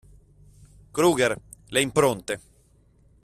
Kruger, 0.99 1.37
le 1.69 1.79
impronte. 1.79 2.39